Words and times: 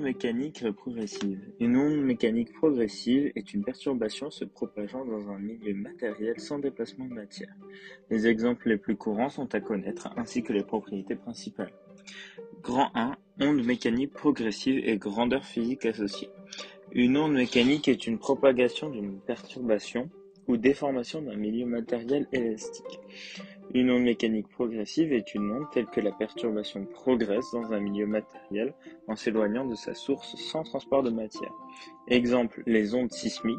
mécanique 0.00 0.70
progressive. 0.72 1.40
Une 1.58 1.76
onde 1.76 2.02
mécanique 2.02 2.52
progressive 2.52 3.32
est 3.34 3.54
une 3.54 3.64
perturbation 3.64 4.30
se 4.30 4.44
propageant 4.44 5.04
dans 5.04 5.30
un 5.30 5.38
milieu 5.38 5.74
matériel 5.74 6.38
sans 6.38 6.58
déplacement 6.58 7.06
de 7.06 7.14
matière. 7.14 7.54
Les 8.10 8.26
exemples 8.26 8.68
les 8.68 8.76
plus 8.76 8.96
courants 8.96 9.30
sont 9.30 9.54
à 9.54 9.60
connaître, 9.60 10.10
ainsi 10.16 10.42
que 10.42 10.52
les 10.52 10.62
propriétés 10.62 11.16
principales. 11.16 11.72
Grand 12.62 12.90
1. 12.94 13.16
Onde 13.40 13.64
mécanique 13.64 14.12
progressive 14.12 14.82
et 14.84 14.98
grandeur 14.98 15.44
physique 15.44 15.86
associée. 15.86 16.30
Une 16.92 17.16
onde 17.16 17.32
mécanique 17.32 17.88
est 17.88 18.06
une 18.06 18.18
propagation 18.18 18.90
d'une 18.90 19.18
perturbation 19.20 20.10
ou 20.48 20.56
déformation 20.56 21.22
d'un 21.22 21.36
milieu 21.36 21.66
matériel 21.66 22.26
élastique. 22.32 23.00
Une 23.72 23.90
onde 23.90 24.02
mécanique 24.02 24.48
progressive 24.48 25.12
est 25.12 25.34
une 25.34 25.52
onde 25.52 25.70
telle 25.70 25.86
que 25.86 26.00
la 26.00 26.10
perturbation 26.10 26.84
progresse 26.86 27.46
dans 27.52 27.72
un 27.72 27.78
milieu 27.78 28.06
matériel 28.06 28.74
en 29.06 29.14
s'éloignant 29.14 29.64
de 29.64 29.76
sa 29.76 29.94
source 29.94 30.34
sans 30.36 30.64
transport 30.64 31.04
de 31.04 31.10
matière. 31.10 31.52
Exemple, 32.08 32.64
les 32.66 32.94
ondes 32.94 33.12
sismiques, 33.12 33.58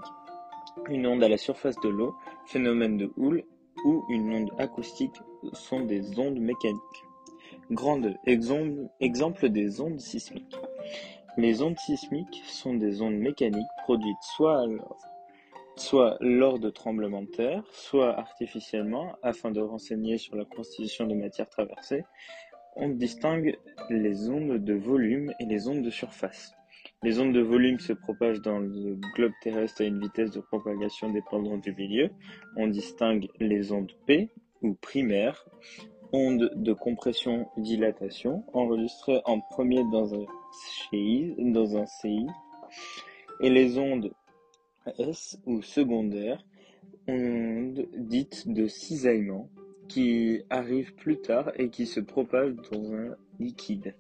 une 0.90 1.08
onde 1.08 1.24
à 1.24 1.30
la 1.30 1.38
surface 1.38 1.80
de 1.82 1.90
l'eau, 1.90 2.14
phénomène 2.46 2.98
de 2.98 3.12
houle 3.16 3.44
ou 3.86 4.04
une 4.10 4.34
onde 4.34 4.52
acoustique 4.58 5.16
sont 5.54 5.82
des 5.82 6.20
ondes 6.20 6.40
mécaniques. 6.40 7.06
Grande 7.72 8.16
exemple, 8.26 9.50
des 9.50 9.80
ondes 9.80 10.00
sismiques. 10.00 10.58
Les 11.38 11.62
ondes 11.62 11.80
sismiques 11.80 12.42
sont 12.46 12.74
des 12.74 13.02
ondes 13.02 13.16
mécaniques 13.16 13.66
produites 13.84 14.18
soit 14.36 14.66
soit 15.76 16.18
lors 16.20 16.60
de 16.60 16.70
tremblements 16.70 17.24
de 17.24 17.30
terre, 17.30 17.64
soit 17.72 18.18
artificiellement, 18.18 19.16
afin 19.24 19.52
de 19.52 19.62
renseigner 19.62 20.18
sur 20.18 20.36
la 20.36 20.46
constitution 20.46 21.08
de 21.08 21.16
matières 21.16 21.50
traversées. 21.50 22.04
On 22.76 22.90
distingue 22.90 23.58
les 23.90 24.30
ondes 24.30 24.64
de 24.64 24.74
volume 24.74 25.34
et 25.40 25.46
les 25.46 25.68
ondes 25.68 25.82
de 25.82 25.90
surface. 25.90 26.54
Les 27.04 27.20
ondes 27.20 27.34
de 27.34 27.42
volume 27.42 27.80
se 27.80 27.94
propagent 27.94 28.42
dans 28.42 28.60
le 28.60 28.98
globe 29.16 29.32
terrestre 29.42 29.82
à 29.82 29.86
une 29.86 30.00
vitesse 30.00 30.32
de 30.32 30.40
propagation 30.40 31.10
dépendante 31.10 31.62
du 31.62 31.74
milieu. 31.74 32.12
On 32.56 32.68
distingue 32.68 33.28
les 33.40 33.72
ondes 33.72 33.92
P 34.06 34.30
ou 34.62 34.76
primaires, 34.76 35.46
ondes 36.14 36.52
de 36.56 36.74
compression-dilatation, 36.74 38.44
enregistrées 38.54 39.22
en 39.26 39.40
premier 39.40 39.84
dans 39.92 40.14
un 40.14 40.26
CI, 40.52 41.34
dans 41.40 41.76
un 41.76 41.86
CI, 41.88 42.28
et 43.40 43.50
les 43.50 43.80
ondes 43.80 44.12
S 44.98 45.40
ou 45.46 45.62
secondaire, 45.62 46.46
onde 47.08 47.88
dite 47.98 48.48
de 48.48 48.68
cisaillement, 48.68 49.50
qui 49.88 50.44
arrive 50.50 50.94
plus 50.96 51.18
tard 51.18 51.52
et 51.58 51.70
qui 51.70 51.86
se 51.86 52.00
propage 52.00 52.54
dans 52.72 52.94
un 52.94 53.16
liquide. 53.40 53.96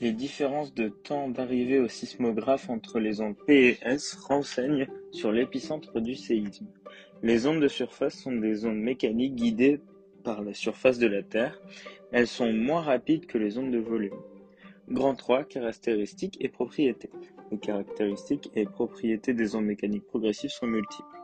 Les 0.00 0.12
différences 0.12 0.74
de 0.74 0.88
temps 0.88 1.28
d'arrivée 1.28 1.78
au 1.78 1.86
sismographe 1.86 2.68
entre 2.68 2.98
les 2.98 3.20
ondes 3.20 3.36
P 3.46 3.68
et 3.68 3.78
S 3.82 4.14
renseignent 4.14 4.88
sur 5.12 5.30
l'épicentre 5.30 6.00
du 6.00 6.16
séisme. 6.16 6.66
Les 7.22 7.46
ondes 7.46 7.62
de 7.62 7.68
surface 7.68 8.18
sont 8.18 8.32
des 8.32 8.66
ondes 8.66 8.80
mécaniques 8.80 9.36
guidées 9.36 9.80
par 10.24 10.42
la 10.42 10.54
surface 10.54 10.98
de 10.98 11.06
la 11.06 11.22
Terre. 11.22 11.60
Elles 12.10 12.26
sont 12.26 12.52
moins 12.52 12.80
rapides 12.80 13.26
que 13.26 13.38
les 13.38 13.58
ondes 13.58 13.70
de 13.70 13.78
volume. 13.78 14.18
Grand 14.88 15.14
3, 15.14 15.44
caractéristiques 15.44 16.36
et 16.40 16.48
propriétés. 16.48 17.10
Les 17.52 17.58
caractéristiques 17.58 18.50
et 18.54 18.64
propriétés 18.64 19.34
des 19.34 19.54
ondes 19.54 19.66
mécaniques 19.66 20.06
progressives 20.06 20.50
sont 20.50 20.66
multiples. 20.66 21.18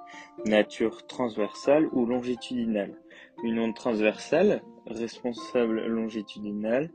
Nature 0.44 1.06
transversale 1.06 1.88
ou 1.92 2.04
longitudinale. 2.04 2.94
Une 3.42 3.58
onde 3.58 3.74
transversale, 3.74 4.62
responsable 4.84 5.86
longitudinale, 5.86 6.90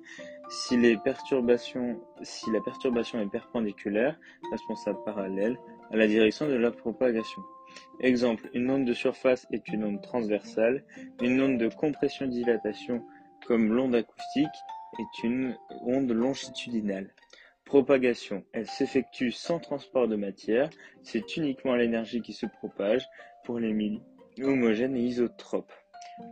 si, 0.50 0.78
la 0.78 1.00
perturbation 1.00 2.00
est 2.22 3.32
perpendiculaire, 3.32 4.20
responsable 4.52 5.00
parallèle, 5.04 5.58
à 5.90 5.98
la 5.98 6.06
direction 6.06 6.48
de 6.48 6.54
la 6.54 6.70
propagation. 6.70 7.42
Exemple, 8.02 8.52
une 8.54 8.70
onde 8.70 8.86
de 8.86 8.94
surface 8.94 9.48
est 9.52 9.68
une 9.70 9.84
onde 9.84 10.02
transversale, 10.04 10.86
une 11.24 11.42
onde 11.42 11.58
de 11.58 11.70
compression-dilatation, 11.70 13.04
comme 13.48 13.74
l'onde 13.74 13.96
acoustique, 13.96 14.46
est 15.00 15.24
une 15.24 15.58
onde 15.88 16.12
longitudinale. 16.12 17.10
Propagation. 17.66 18.44
Elle 18.52 18.68
s'effectue 18.68 19.32
sans 19.32 19.60
transport 19.60 20.08
de 20.08 20.16
matière, 20.16 20.70
c'est 21.02 21.38
uniquement 21.38 21.76
l'énergie 21.76 22.22
qui 22.22 22.34
se 22.34 22.46
propage 22.46 23.06
pour 23.44 23.60
les 23.60 23.74
milieux 23.74 24.02
homogènes 24.42 24.96
et 24.96 25.02
isotropes. 25.02 25.74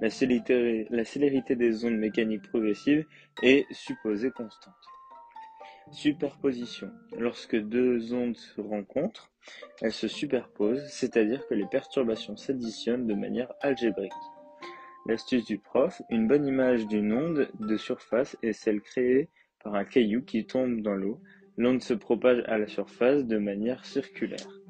La 0.01 0.09
célérité, 0.09 1.55
des 1.55 1.85
ondes 1.85 1.97
mécaniques 1.97 2.47
progressives 2.49 3.05
est 3.41 3.65
supposée 3.73 4.29
constante. 4.31 4.73
Superposition. 5.91 6.91
Lorsque 7.17 7.55
deux 7.55 8.13
ondes 8.13 8.37
se 8.37 8.61
rencontrent, 8.61 9.31
elles 9.81 9.91
se 9.91 10.07
superposent, 10.07 10.87
c'est-à-dire 10.89 11.45
que 11.47 11.55
les 11.55 11.65
perturbations 11.65 12.37
s'additionnent 12.37 13.07
de 13.07 13.15
manière 13.15 13.51
algébrique. 13.61 14.11
L'astuce 15.07 15.45
du 15.45 15.57
prof, 15.57 16.01
une 16.09 16.27
bonne 16.27 16.45
image 16.45 16.85
d'une 16.87 17.11
onde 17.11 17.49
de 17.59 17.77
surface 17.77 18.37
est 18.43 18.53
celle 18.53 18.81
créée 18.81 19.29
par 19.63 19.75
un 19.75 19.85
caillou 19.85 20.23
qui 20.23 20.45
tombe 20.45 20.81
dans 20.81 20.95
l'eau, 20.95 21.19
l'onde 21.57 21.81
se 21.81 21.93
propage 21.93 22.43
à 22.47 22.57
la 22.57 22.67
surface 22.67 23.25
de 23.25 23.37
manière 23.37 23.85
circulaire. 23.85 24.60